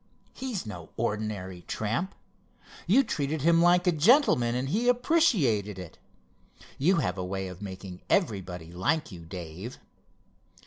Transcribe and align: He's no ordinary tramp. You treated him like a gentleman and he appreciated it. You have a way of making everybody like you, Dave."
He's 0.33 0.65
no 0.65 0.89
ordinary 0.97 1.61
tramp. 1.67 2.15
You 2.87 3.03
treated 3.03 3.43
him 3.43 3.61
like 3.61 3.85
a 3.85 3.91
gentleman 3.91 4.55
and 4.55 4.69
he 4.69 4.87
appreciated 4.89 5.77
it. 5.77 5.99
You 6.79 6.95
have 6.95 7.19
a 7.19 7.23
way 7.23 7.47
of 7.47 7.61
making 7.61 8.01
everybody 8.09 8.71
like 8.71 9.11
you, 9.11 9.25
Dave." 9.27 9.77